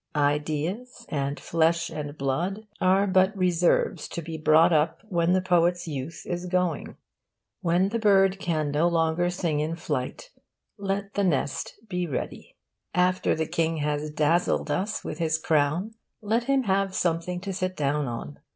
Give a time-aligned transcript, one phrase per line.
[0.15, 5.87] Ideas, and flesh and blood, are but reserves to be brought up when the poet's
[5.87, 6.95] youth is going.
[7.61, 10.31] When the bird can no longer sing in flight,
[10.75, 12.55] let the nest be ready.
[12.95, 17.77] After the king has dazzled us with his crown, let him have something to sit
[17.77, 18.39] down on.